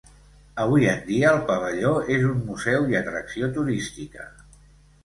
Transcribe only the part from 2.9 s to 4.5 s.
i atracció turística.